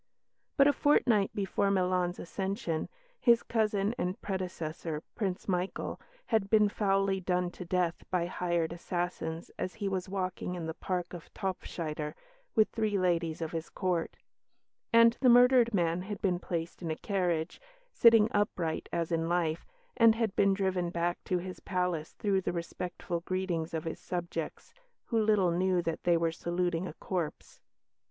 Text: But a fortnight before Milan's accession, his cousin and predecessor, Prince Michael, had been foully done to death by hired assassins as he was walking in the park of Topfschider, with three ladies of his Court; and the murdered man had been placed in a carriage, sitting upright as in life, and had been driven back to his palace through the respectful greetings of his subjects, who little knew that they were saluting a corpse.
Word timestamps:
But 0.57 0.65
a 0.67 0.73
fortnight 0.73 1.29
before 1.35 1.69
Milan's 1.69 2.17
accession, 2.17 2.89
his 3.19 3.43
cousin 3.43 3.93
and 3.99 4.19
predecessor, 4.19 5.03
Prince 5.13 5.47
Michael, 5.47 6.01
had 6.25 6.49
been 6.49 6.69
foully 6.69 7.19
done 7.19 7.51
to 7.51 7.65
death 7.65 7.93
by 8.09 8.25
hired 8.25 8.73
assassins 8.73 9.51
as 9.59 9.75
he 9.75 9.87
was 9.87 10.09
walking 10.09 10.55
in 10.55 10.65
the 10.65 10.73
park 10.73 11.13
of 11.13 11.31
Topfschider, 11.35 12.15
with 12.55 12.69
three 12.71 12.97
ladies 12.97 13.43
of 13.43 13.51
his 13.51 13.69
Court; 13.69 14.17
and 14.91 15.19
the 15.21 15.29
murdered 15.29 15.71
man 15.71 16.01
had 16.01 16.19
been 16.19 16.39
placed 16.39 16.81
in 16.81 16.89
a 16.89 16.95
carriage, 16.95 17.61
sitting 17.93 18.27
upright 18.31 18.89
as 18.91 19.11
in 19.11 19.29
life, 19.29 19.67
and 19.95 20.15
had 20.15 20.35
been 20.35 20.55
driven 20.55 20.89
back 20.89 21.23
to 21.25 21.37
his 21.37 21.59
palace 21.59 22.13
through 22.13 22.41
the 22.41 22.51
respectful 22.51 23.19
greetings 23.19 23.71
of 23.71 23.83
his 23.83 23.99
subjects, 23.99 24.73
who 25.05 25.19
little 25.21 25.51
knew 25.51 25.79
that 25.79 26.05
they 26.05 26.17
were 26.17 26.31
saluting 26.31 26.87
a 26.87 26.93
corpse. 26.95 27.61